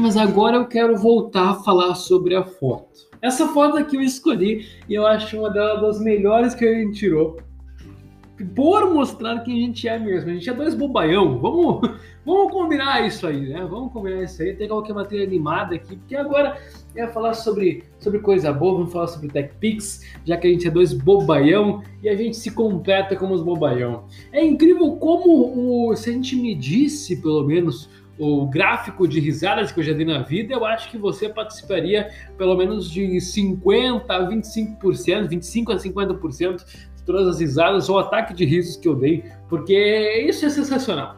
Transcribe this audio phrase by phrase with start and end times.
[0.00, 2.88] Mas agora eu quero voltar a falar sobre a foto.
[3.20, 7.36] Essa foto aqui eu escolhi e eu acho uma das melhores que a gente tirou
[8.54, 10.30] por mostrar que a gente é mesmo.
[10.30, 11.38] A gente é dois bobaião.
[11.38, 11.90] Vamos,
[12.24, 13.66] vamos combinar isso aí, né?
[13.68, 14.56] Vamos combinar isso aí.
[14.56, 16.58] Tem qualquer matéria animada aqui, porque agora
[16.96, 20.70] é falar sobre, sobre coisa boa, vamos falar sobre TechPix, já que a gente é
[20.70, 24.04] dois bobaião e a gente se completa como os bobaião.
[24.32, 29.80] É incrível como, o, se a gente medisse, pelo menos, o gráfico de risadas que
[29.80, 34.28] eu já dei na vida, eu acho que você participaria pelo menos de 50 a
[34.28, 36.64] 25%, 25 a 50%
[37.06, 41.16] todas as risadas ou ataque de risos que eu dei, porque isso é sensacional.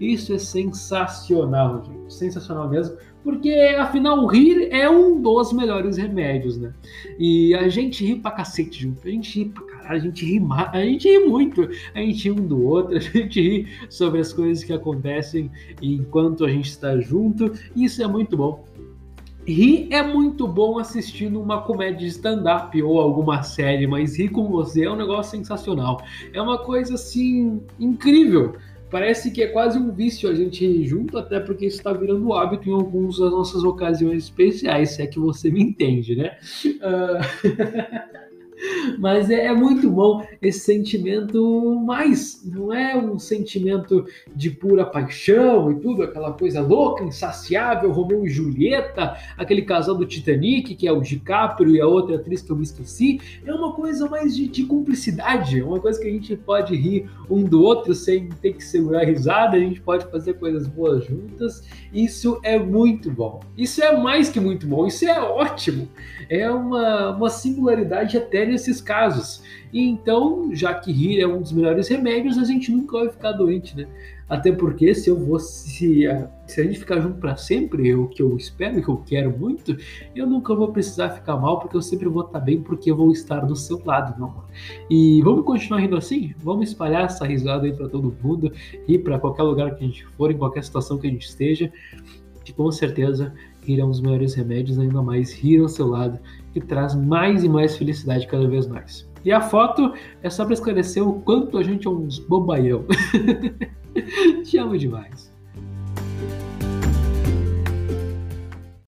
[0.00, 2.14] Isso é sensacional, gente.
[2.14, 2.96] Sensacional mesmo.
[3.24, 6.72] Porque, afinal, rir é um dos melhores remédios, né?
[7.18, 9.06] E a gente ri pra cacete junto.
[9.06, 10.40] A gente ri pra a gente ri,
[10.72, 11.68] a gente ri muito.
[11.94, 16.44] A gente ri um do outro, a gente ri sobre as coisas que acontecem enquanto
[16.44, 17.52] a gente está junto.
[17.74, 18.64] E isso é muito bom.
[19.46, 24.46] Rir é muito bom assistindo uma comédia de stand-up ou alguma série, mas rir com
[24.46, 26.02] você é um negócio sensacional.
[26.34, 28.56] É uma coisa assim incrível.
[28.90, 32.32] Parece que é quase um vício a gente rir junto, até porque isso está virando
[32.34, 36.36] hábito em algumas das nossas ocasiões especiais, se é que você me entende, né?
[36.64, 38.27] Uh...
[38.98, 45.70] Mas é, é, muito bom esse sentimento mais, não é um sentimento de pura paixão
[45.70, 50.92] e tudo, aquela coisa louca, insaciável, Romeu e Julieta, aquele casal do Titanic, que é
[50.92, 54.48] o DiCaprio e a outra atriz que eu me esqueci, é uma coisa mais de,
[54.48, 58.52] de cumplicidade, é uma coisa que a gente pode rir um do outro sem ter
[58.54, 63.40] que segurar a risada, a gente pode fazer coisas boas juntas, isso é muito bom.
[63.56, 65.88] Isso é mais que muito bom, isso é ótimo.
[66.28, 68.44] É uma, uma singularidade até
[68.80, 69.42] casos.
[69.72, 73.32] E então, já que rir é um dos melhores remédios, a gente nunca vai ficar
[73.32, 73.86] doente, né?
[74.28, 76.04] Até porque se eu vou se
[76.46, 79.76] se a gente ficar junto para sempre, o que eu espero, que eu quero muito,
[80.14, 83.10] eu nunca vou precisar ficar mal, porque eu sempre vou estar bem, porque eu vou
[83.10, 84.44] estar do seu lado, meu amor.
[84.90, 86.34] E vamos continuar rindo assim?
[86.38, 88.52] Vamos espalhar essa risada aí para todo mundo,
[88.86, 91.72] ir para qualquer lugar que a gente for, em qualquer situação que a gente esteja,
[92.44, 96.18] que com certeza rir é um dos melhores remédios, ainda mais rir ao seu lado,
[96.60, 99.08] que traz mais e mais felicidade cada vez mais.
[99.24, 99.92] E a foto
[100.22, 102.84] é só para esclarecer o quanto a gente é uns bobaião.
[104.44, 105.32] Te amo demais.